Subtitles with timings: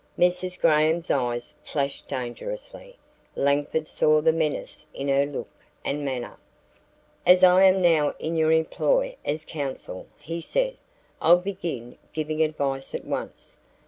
[0.17, 0.59] Mrs.
[0.59, 2.97] Graham's eyes flashed dangerously.
[3.35, 5.51] Langford saw the menace in her look
[5.85, 6.37] and manner.
[7.23, 10.75] "As I am now in your employ as counsel," he said,
[11.21, 13.57] "I'll begin giving advice at once.